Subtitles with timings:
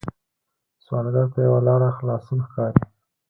[0.85, 2.81] سوالګر ته یوه لاره خلاصون ښکاري